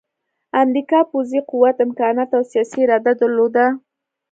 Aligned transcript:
امریکا 0.63 0.99
پوځي 1.11 1.39
قوت، 1.49 1.75
امکانات 1.85 2.29
او 2.37 2.43
سیاسي 2.51 2.79
اراده 2.83 3.13
درلوده 3.21 3.65